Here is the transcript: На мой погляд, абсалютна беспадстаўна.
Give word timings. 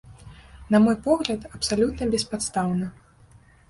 На 0.77 0.81
мой 0.85 0.97
погляд, 1.09 1.47
абсалютна 1.61 2.11
беспадстаўна. 2.19 2.93